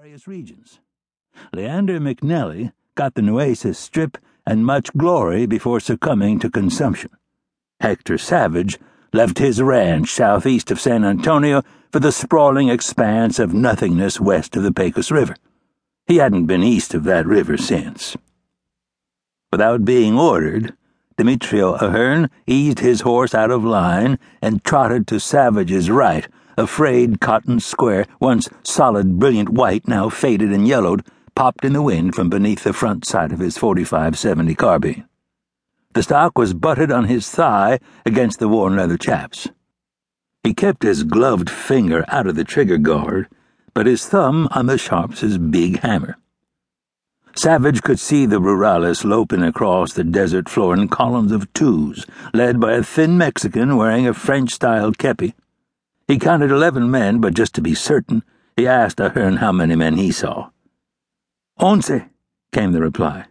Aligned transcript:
various 0.00 0.28
regions. 0.28 0.78
Leander 1.52 1.98
McNelly 1.98 2.72
got 2.94 3.16
the 3.16 3.22
Nueces 3.22 3.76
Strip 3.76 4.16
and 4.46 4.64
much 4.64 4.92
glory 4.96 5.44
before 5.44 5.80
succumbing 5.80 6.38
to 6.38 6.48
consumption. 6.48 7.10
Hector 7.80 8.16
Savage 8.16 8.78
left 9.12 9.38
his 9.38 9.60
ranch 9.60 10.12
southeast 10.12 10.70
of 10.70 10.78
San 10.78 11.04
Antonio 11.04 11.64
for 11.90 11.98
the 11.98 12.12
sprawling 12.12 12.68
expanse 12.68 13.40
of 13.40 13.52
nothingness 13.52 14.20
west 14.20 14.54
of 14.54 14.62
the 14.62 14.72
Pecos 14.72 15.10
River. 15.10 15.34
He 16.06 16.18
hadn't 16.18 16.46
been 16.46 16.62
east 16.62 16.94
of 16.94 17.02
that 17.02 17.26
river 17.26 17.56
since. 17.56 18.16
Without 19.50 19.84
being 19.84 20.16
ordered, 20.16 20.76
Demetrio 21.16 21.74
Ahern 21.74 22.30
eased 22.46 22.78
his 22.78 23.00
horse 23.00 23.34
out 23.34 23.50
of 23.50 23.64
line 23.64 24.20
and 24.40 24.62
trotted 24.62 25.08
to 25.08 25.18
Savage's 25.18 25.90
right, 25.90 26.28
a 26.58 26.66
frayed 26.66 27.20
cotton 27.20 27.60
square, 27.60 28.04
once 28.18 28.48
solid 28.64 29.20
brilliant 29.20 29.48
white, 29.48 29.86
now 29.86 30.08
faded 30.08 30.52
and 30.52 30.66
yellowed, 30.66 31.06
popped 31.36 31.64
in 31.64 31.72
the 31.72 31.80
wind 31.80 32.16
from 32.16 32.28
beneath 32.28 32.64
the 32.64 32.72
front 32.72 33.06
sight 33.06 33.30
of 33.30 33.38
his 33.38 33.56
45-70 33.56 34.56
carbine. 34.56 35.08
The 35.94 36.02
stock 36.02 36.36
was 36.36 36.54
butted 36.54 36.90
on 36.90 37.04
his 37.04 37.30
thigh 37.30 37.78
against 38.04 38.40
the 38.40 38.48
worn 38.48 38.74
leather 38.74 38.98
chaps. 38.98 39.48
He 40.42 40.52
kept 40.52 40.82
his 40.82 41.04
gloved 41.04 41.48
finger 41.48 42.04
out 42.08 42.26
of 42.26 42.34
the 42.34 42.42
trigger 42.42 42.78
guard, 42.78 43.28
but 43.72 43.86
his 43.86 44.04
thumb 44.06 44.48
on 44.50 44.66
the 44.66 44.78
Sharps's 44.78 45.38
big 45.38 45.78
hammer. 45.82 46.18
Savage 47.36 47.82
could 47.82 48.00
see 48.00 48.26
the 48.26 48.40
rurales 48.40 49.04
loping 49.04 49.44
across 49.44 49.92
the 49.92 50.02
desert 50.02 50.48
floor 50.48 50.74
in 50.74 50.88
columns 50.88 51.30
of 51.30 51.52
twos, 51.52 52.04
led 52.34 52.58
by 52.58 52.72
a 52.72 52.82
thin 52.82 53.16
Mexican 53.16 53.76
wearing 53.76 54.08
a 54.08 54.12
French-style 54.12 54.90
kepi. 54.94 55.34
He 56.08 56.18
counted 56.18 56.50
eleven 56.50 56.90
men, 56.90 57.20
but 57.20 57.34
just 57.34 57.54
to 57.54 57.60
be 57.60 57.74
certain, 57.74 58.24
he 58.56 58.66
asked 58.66 58.98
Ahern 58.98 59.36
how 59.36 59.52
many 59.52 59.76
men 59.76 59.96
he 59.96 60.10
saw. 60.10 60.48
Once, 61.60 61.90
came 62.50 62.72
the 62.72 62.80
reply. 62.80 63.26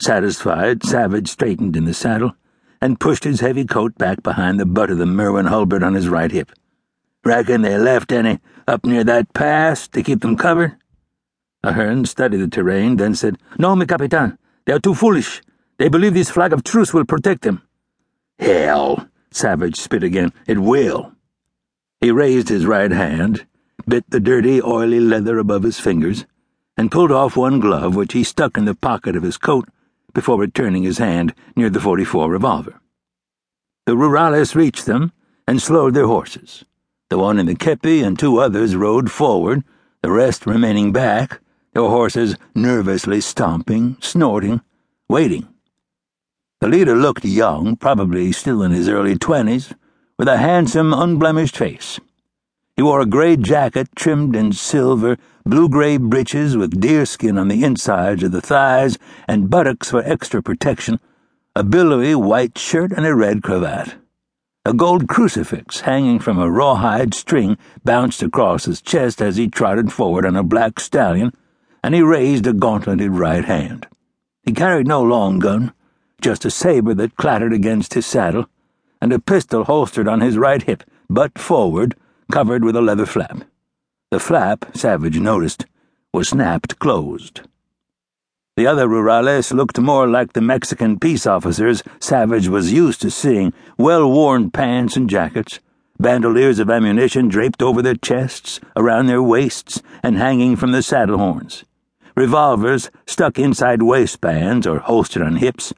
Satisfied, 0.00 0.84
Savage 0.84 1.28
straightened 1.28 1.76
in 1.76 1.84
the 1.84 1.92
saddle 1.92 2.36
and 2.80 3.00
pushed 3.00 3.24
his 3.24 3.40
heavy 3.40 3.64
coat 3.64 3.98
back 3.98 4.22
behind 4.22 4.60
the 4.60 4.66
butt 4.66 4.90
of 4.90 4.98
the 4.98 5.06
Merwin 5.06 5.46
Hulbert 5.46 5.82
on 5.82 5.94
his 5.94 6.08
right 6.08 6.30
hip. 6.30 6.52
Reckon 7.24 7.62
they 7.62 7.76
left 7.76 8.12
any 8.12 8.38
up 8.68 8.84
near 8.84 9.02
that 9.02 9.32
pass 9.32 9.88
to 9.88 10.02
keep 10.02 10.20
them 10.20 10.36
covered? 10.36 10.76
Ahern 11.64 12.04
studied 12.04 12.36
the 12.36 12.48
terrain, 12.48 12.98
then 12.98 13.16
said, 13.16 13.36
No, 13.58 13.74
mi 13.74 13.84
capitan. 13.84 14.38
They 14.64 14.72
are 14.72 14.78
too 14.78 14.94
foolish. 14.94 15.42
They 15.78 15.88
believe 15.88 16.14
this 16.14 16.30
flag 16.30 16.52
of 16.52 16.62
truce 16.62 16.94
will 16.94 17.04
protect 17.04 17.42
them. 17.42 17.62
Hell, 18.38 19.08
Savage 19.32 19.76
spit 19.76 20.04
again. 20.04 20.32
It 20.46 20.58
will. 20.58 21.15
He 22.00 22.10
raised 22.10 22.48
his 22.48 22.66
right 22.66 22.90
hand, 22.90 23.46
bit 23.88 24.04
the 24.08 24.20
dirty, 24.20 24.60
oily 24.60 25.00
leather 25.00 25.38
above 25.38 25.62
his 25.62 25.80
fingers, 25.80 26.26
and 26.76 26.90
pulled 26.90 27.10
off 27.10 27.36
one 27.36 27.58
glove 27.58 27.96
which 27.96 28.12
he 28.12 28.22
stuck 28.22 28.58
in 28.58 28.66
the 28.66 28.74
pocket 28.74 29.16
of 29.16 29.22
his 29.22 29.38
coat 29.38 29.68
before 30.12 30.38
returning 30.38 30.82
his 30.82 30.98
hand 30.98 31.34
near 31.56 31.70
the 31.70 31.80
44 31.80 32.30
revolver. 32.30 32.80
The 33.86 33.96
rurales 33.96 34.54
reached 34.54 34.84
them 34.84 35.12
and 35.46 35.62
slowed 35.62 35.94
their 35.94 36.06
horses. 36.06 36.64
The 37.08 37.18
one 37.18 37.38
in 37.38 37.46
the 37.46 37.54
kepi 37.54 38.02
and 38.02 38.18
two 38.18 38.38
others 38.38 38.74
rode 38.74 39.10
forward, 39.10 39.62
the 40.02 40.10
rest 40.10 40.44
remaining 40.44 40.92
back, 40.92 41.40
their 41.72 41.84
horses 41.84 42.36
nervously 42.54 43.20
stomping, 43.20 43.96
snorting, 44.00 44.60
waiting. 45.08 45.48
The 46.60 46.68
leader 46.68 46.96
looked 46.96 47.24
young, 47.24 47.76
probably 47.76 48.32
still 48.32 48.62
in 48.62 48.72
his 48.72 48.88
early 48.88 49.16
twenties, 49.16 49.72
with 50.18 50.28
a 50.28 50.38
handsome, 50.38 50.94
unblemished 50.94 51.56
face. 51.56 52.00
He 52.74 52.82
wore 52.82 53.00
a 53.00 53.06
gray 53.06 53.36
jacket 53.36 53.88
trimmed 53.94 54.34
in 54.34 54.52
silver, 54.52 55.18
blue 55.44 55.68
gray 55.68 55.98
breeches 55.98 56.56
with 56.56 56.80
deerskin 56.80 57.38
on 57.38 57.48
the 57.48 57.62
insides 57.64 58.22
of 58.22 58.32
the 58.32 58.40
thighs 58.40 58.98
and 59.28 59.50
buttocks 59.50 59.90
for 59.90 60.02
extra 60.02 60.42
protection, 60.42 60.98
a 61.54 61.62
billowy 61.62 62.14
white 62.14 62.56
shirt, 62.56 62.92
and 62.92 63.06
a 63.06 63.14
red 63.14 63.42
cravat. 63.42 63.96
A 64.64 64.72
gold 64.72 65.06
crucifix 65.06 65.80
hanging 65.80 66.18
from 66.18 66.38
a 66.38 66.50
rawhide 66.50 67.14
string 67.14 67.56
bounced 67.84 68.22
across 68.22 68.64
his 68.64 68.82
chest 68.82 69.22
as 69.22 69.36
he 69.36 69.48
trotted 69.48 69.92
forward 69.92 70.26
on 70.26 70.34
a 70.34 70.42
black 70.42 70.80
stallion, 70.80 71.32
and 71.84 71.94
he 71.94 72.02
raised 72.02 72.46
a 72.46 72.52
gauntleted 72.52 73.12
right 73.12 73.44
hand. 73.44 73.86
He 74.42 74.52
carried 74.52 74.86
no 74.86 75.02
long 75.02 75.38
gun, 75.38 75.72
just 76.20 76.44
a 76.44 76.50
saber 76.50 76.94
that 76.94 77.16
clattered 77.16 77.52
against 77.52 77.94
his 77.94 78.06
saddle, 78.06 78.48
and 79.00 79.12
a 79.12 79.18
pistol 79.18 79.64
holstered 79.64 80.08
on 80.08 80.20
his 80.20 80.38
right 80.38 80.62
hip, 80.62 80.82
butt 81.08 81.38
forward 81.38 81.94
covered 82.30 82.64
with 82.64 82.76
a 82.76 82.80
leather 82.80 83.06
flap. 83.06 83.42
The 84.10 84.20
flap, 84.20 84.76
Savage 84.76 85.18
noticed, 85.18 85.66
was 86.12 86.28
snapped 86.28 86.78
closed. 86.78 87.42
The 88.56 88.66
other 88.66 88.88
rurales 88.88 89.52
looked 89.52 89.78
more 89.78 90.08
like 90.08 90.32
the 90.32 90.40
Mexican 90.40 90.98
peace 90.98 91.26
officers 91.26 91.82
Savage 92.00 92.48
was 92.48 92.72
used 92.72 93.02
to 93.02 93.10
seeing 93.10 93.52
well 93.76 94.10
worn 94.10 94.50
pants 94.50 94.96
and 94.96 95.10
jackets, 95.10 95.60
bandoliers 95.98 96.58
of 96.58 96.70
ammunition 96.70 97.28
draped 97.28 97.62
over 97.62 97.82
their 97.82 97.96
chests, 97.96 98.60
around 98.74 99.06
their 99.06 99.22
waists, 99.22 99.82
and 100.02 100.16
hanging 100.16 100.56
from 100.56 100.72
the 100.72 100.82
saddle 100.82 101.18
horns, 101.18 101.64
revolvers 102.14 102.90
stuck 103.06 103.38
inside 103.38 103.82
waistbands 103.82 104.66
or 104.66 104.78
holstered 104.78 105.22
on 105.22 105.36
hips, 105.36 105.74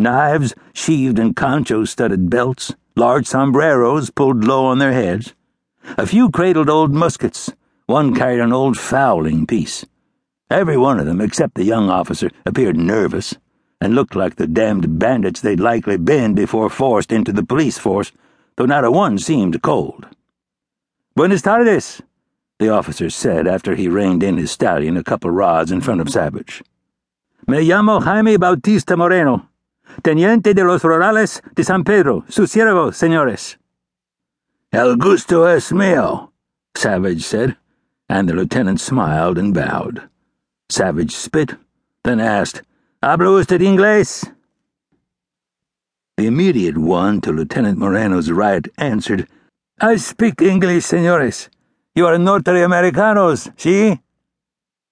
knives 0.00 0.54
sheathed 0.72 1.18
in 1.18 1.34
concho 1.34 1.84
studded 1.84 2.30
belts, 2.30 2.74
large 2.96 3.26
sombreros 3.26 4.10
pulled 4.10 4.44
low 4.44 4.66
on 4.66 4.78
their 4.78 4.92
heads 4.92 5.34
a 5.96 6.06
few 6.06 6.30
cradled 6.30 6.68
old 6.70 6.92
muskets. 6.92 7.52
One 7.86 8.14
carried 8.14 8.40
an 8.40 8.52
old 8.52 8.78
fowling 8.78 9.46
piece. 9.46 9.84
Every 10.48 10.76
one 10.76 11.00
of 11.00 11.06
them, 11.06 11.20
except 11.20 11.54
the 11.54 11.64
young 11.64 11.90
officer, 11.90 12.30
appeared 12.46 12.76
nervous 12.76 13.36
and 13.80 13.94
looked 13.94 14.14
like 14.14 14.36
the 14.36 14.46
damned 14.46 14.98
bandits 14.98 15.40
they'd 15.40 15.58
likely 15.58 15.96
been 15.96 16.34
before 16.34 16.68
forced 16.68 17.12
into 17.12 17.32
the 17.32 17.44
police 17.44 17.78
force, 17.78 18.12
though 18.56 18.66
not 18.66 18.84
a 18.84 18.90
one 18.90 19.18
seemed 19.18 19.62
cold. 19.62 20.06
Buenas 21.16 21.42
tardes, 21.42 22.02
the 22.58 22.68
officer 22.68 23.10
said 23.10 23.46
after 23.46 23.74
he 23.74 23.88
reined 23.88 24.22
in 24.22 24.36
his 24.36 24.50
stallion 24.50 24.96
a 24.96 25.04
couple 25.04 25.30
rods 25.30 25.72
in 25.72 25.80
front 25.80 26.00
of 26.00 26.10
Savage. 26.10 26.62
Me 27.46 27.66
llamo 27.66 28.02
Jaime 28.02 28.36
Bautista 28.36 28.96
Moreno, 28.96 29.48
teniente 30.02 30.54
de 30.54 30.64
los 30.64 30.82
Rurales 30.82 31.42
de 31.54 31.64
San 31.64 31.84
Pedro, 31.84 32.24
su 32.28 32.46
siervo, 32.46 32.92
señores. 32.92 33.58
El 34.72 34.96
gusto 34.96 35.48
es 35.48 35.72
mío, 35.72 36.32
Savage 36.76 37.22
said, 37.22 37.56
and 38.08 38.28
the 38.28 38.34
lieutenant 38.34 38.80
smiled 38.80 39.38
and 39.38 39.52
bowed. 39.52 40.08
Savage 40.68 41.14
spit, 41.14 41.56
then 42.04 42.20
asked, 42.20 42.62
Habla 43.02 43.30
usted 43.40 43.60
inglés? 43.60 44.32
The 46.16 46.26
immediate 46.26 46.76
one 46.76 47.20
to 47.22 47.32
Lieutenant 47.32 47.78
Moreno's 47.78 48.30
right 48.30 48.66
answered, 48.76 49.26
I 49.80 49.96
speak 49.96 50.42
English, 50.42 50.84
senores. 50.84 51.48
You 51.94 52.06
are 52.06 52.18
Norteamericanos, 52.18 53.58
see? 53.58 53.98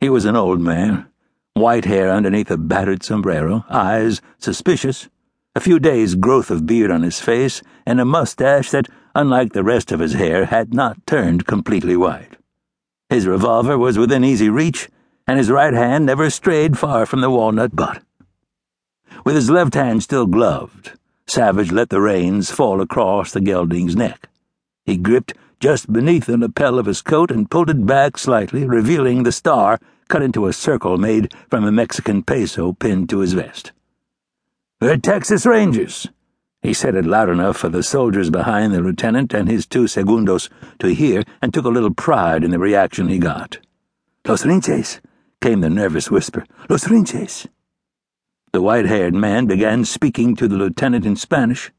He 0.00 0.08
was 0.08 0.24
an 0.24 0.36
old 0.36 0.60
man, 0.60 1.08
white 1.56 1.86
hair 1.86 2.10
underneath 2.10 2.50
a 2.50 2.56
battered 2.56 3.02
sombrero, 3.02 3.64
eyes 3.70 4.20
suspicious, 4.38 5.08
a 5.54 5.60
few 5.60 5.78
days' 5.78 6.14
growth 6.14 6.50
of 6.50 6.66
beard 6.66 6.90
on 6.90 7.02
his 7.02 7.18
face, 7.18 7.62
and 7.86 7.98
a 7.98 8.04
mustache 8.04 8.70
that, 8.70 8.88
unlike 9.14 9.54
the 9.54 9.64
rest 9.64 9.90
of 9.90 10.00
his 10.00 10.12
hair, 10.12 10.44
had 10.44 10.74
not 10.74 11.06
turned 11.06 11.46
completely 11.46 11.96
white. 11.96 12.36
His 13.08 13.26
revolver 13.26 13.78
was 13.78 13.96
within 13.96 14.22
easy 14.22 14.50
reach, 14.50 14.90
and 15.26 15.38
his 15.38 15.50
right 15.50 15.72
hand 15.72 16.04
never 16.04 16.28
strayed 16.28 16.78
far 16.78 17.06
from 17.06 17.22
the 17.22 17.30
walnut 17.30 17.74
butt. 17.74 18.02
With 19.24 19.34
his 19.34 19.50
left 19.50 19.74
hand 19.74 20.02
still 20.02 20.26
gloved, 20.26 20.92
Savage 21.26 21.72
let 21.72 21.88
the 21.88 22.00
reins 22.00 22.50
fall 22.50 22.80
across 22.80 23.32
the 23.32 23.40
gelding's 23.40 23.96
neck. 23.96 24.28
He 24.84 24.96
gripped 24.96 25.32
just 25.58 25.90
beneath 25.90 26.26
the 26.26 26.36
lapel 26.36 26.78
of 26.78 26.86
his 26.86 27.00
coat 27.00 27.30
and 27.30 27.50
pulled 27.50 27.70
it 27.70 27.86
back 27.86 28.18
slightly, 28.18 28.64
revealing 28.66 29.22
the 29.22 29.32
star 29.32 29.80
cut 30.08 30.22
into 30.22 30.46
a 30.46 30.52
circle 30.52 30.98
made 30.98 31.32
from 31.50 31.64
a 31.64 31.72
Mexican 31.72 32.22
peso 32.22 32.72
pinned 32.72 33.08
to 33.10 33.20
his 33.20 33.32
vest. 33.32 33.72
We're 34.80 34.96
Texas 34.96 35.46
Rangers. 35.46 36.08
He 36.62 36.74
said 36.74 36.94
it 36.94 37.04
loud 37.04 37.28
enough 37.28 37.56
for 37.56 37.68
the 37.68 37.82
soldiers 37.82 38.30
behind 38.30 38.72
the 38.72 38.80
lieutenant 38.80 39.32
and 39.32 39.48
his 39.48 39.66
two 39.66 39.84
segundos 39.84 40.48
to 40.80 40.94
hear 40.94 41.22
and 41.40 41.54
took 41.54 41.64
a 41.64 41.70
little 41.70 41.94
pride 41.94 42.42
in 42.44 42.50
the 42.50 42.58
reaction 42.58 43.08
he 43.08 43.18
got. 43.18 43.58
Los 44.26 44.42
Rinches, 44.42 45.00
came 45.40 45.60
the 45.60 45.70
nervous 45.70 46.10
whisper. 46.10 46.44
Los 46.68 46.84
Rinches. 46.84 47.46
The 48.52 48.62
white 48.62 48.86
haired 48.86 49.14
man 49.14 49.46
began 49.46 49.84
speaking 49.84 50.34
to 50.36 50.48
the 50.48 50.56
lieutenant 50.56 51.06
in 51.06 51.14
Spanish. 51.14 51.70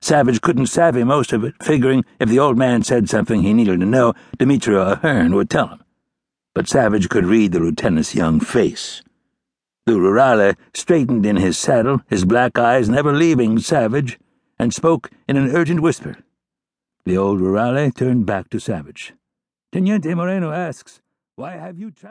Savage 0.00 0.40
couldn't 0.40 0.66
savvy 0.66 1.04
most 1.04 1.32
of 1.32 1.44
it, 1.44 1.54
figuring 1.62 2.04
if 2.18 2.28
the 2.28 2.38
old 2.38 2.56
man 2.56 2.82
said 2.82 3.08
something 3.08 3.42
he 3.42 3.52
needed 3.52 3.80
to 3.80 3.86
know, 3.86 4.14
Demetrio 4.38 4.80
Ahern 4.82 5.34
would 5.34 5.50
tell 5.50 5.68
him. 5.68 5.81
But 6.54 6.68
Savage 6.68 7.08
could 7.08 7.24
read 7.24 7.52
the 7.52 7.60
lieutenant's 7.60 8.14
young 8.14 8.38
face. 8.38 9.02
The 9.86 9.94
rurale 9.94 10.56
straightened 10.74 11.24
in 11.24 11.36
his 11.36 11.56
saddle, 11.56 12.02
his 12.08 12.24
black 12.24 12.58
eyes 12.58 12.88
never 12.88 13.12
leaving 13.12 13.58
Savage, 13.58 14.18
and 14.58 14.72
spoke 14.72 15.10
in 15.26 15.36
an 15.36 15.54
urgent 15.54 15.80
whisper. 15.80 16.18
The 17.04 17.16
old 17.16 17.40
rurale 17.40 17.92
turned 17.94 18.26
back 18.26 18.50
to 18.50 18.60
Savage. 18.60 19.14
Teniente 19.72 20.14
Moreno 20.14 20.52
asks, 20.52 21.00
Why 21.36 21.52
have 21.52 21.78
you 21.78 21.90
traveled? 21.90 22.10